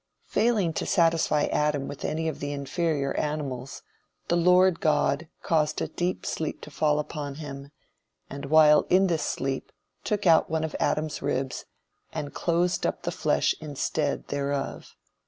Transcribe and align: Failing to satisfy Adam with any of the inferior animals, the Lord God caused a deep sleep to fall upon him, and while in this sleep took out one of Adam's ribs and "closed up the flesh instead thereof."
Failing 0.25 0.73
to 0.73 0.85
satisfy 0.87 1.43
Adam 1.43 1.87
with 1.87 2.03
any 2.03 2.27
of 2.27 2.39
the 2.39 2.51
inferior 2.51 3.13
animals, 3.17 3.83
the 4.29 4.35
Lord 4.35 4.79
God 4.79 5.27
caused 5.43 5.79
a 5.79 5.87
deep 5.89 6.25
sleep 6.25 6.59
to 6.61 6.71
fall 6.71 6.97
upon 6.97 7.35
him, 7.35 7.69
and 8.27 8.45
while 8.45 8.87
in 8.89 9.05
this 9.05 9.21
sleep 9.21 9.71
took 10.03 10.25
out 10.25 10.49
one 10.49 10.63
of 10.63 10.75
Adam's 10.79 11.21
ribs 11.21 11.65
and 12.11 12.33
"closed 12.33 12.83
up 12.87 13.03
the 13.03 13.11
flesh 13.11 13.53
instead 13.61 14.27
thereof." 14.29 14.95